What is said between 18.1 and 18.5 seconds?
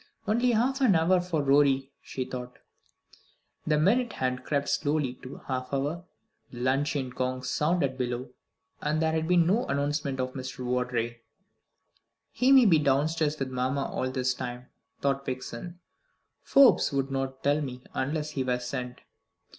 he